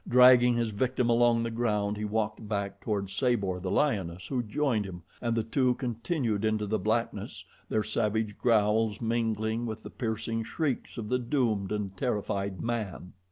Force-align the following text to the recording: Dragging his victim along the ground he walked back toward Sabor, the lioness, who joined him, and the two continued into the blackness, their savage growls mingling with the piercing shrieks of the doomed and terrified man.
Dragging 0.07 0.55
his 0.55 0.71
victim 0.71 1.11
along 1.11 1.43
the 1.43 1.51
ground 1.51 1.95
he 1.95 2.05
walked 2.05 2.47
back 2.47 2.81
toward 2.81 3.11
Sabor, 3.11 3.59
the 3.59 3.69
lioness, 3.69 4.25
who 4.25 4.41
joined 4.41 4.83
him, 4.83 5.03
and 5.21 5.35
the 5.35 5.43
two 5.43 5.75
continued 5.75 6.43
into 6.43 6.65
the 6.65 6.79
blackness, 6.79 7.45
their 7.69 7.83
savage 7.83 8.35
growls 8.39 8.99
mingling 8.99 9.67
with 9.67 9.83
the 9.83 9.91
piercing 9.91 10.41
shrieks 10.41 10.97
of 10.97 11.09
the 11.09 11.19
doomed 11.19 11.71
and 11.71 11.95
terrified 11.97 12.63
man. 12.63 13.13